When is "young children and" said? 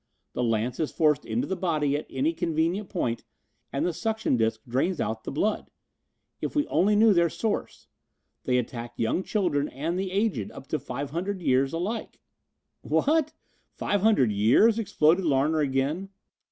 8.97-9.99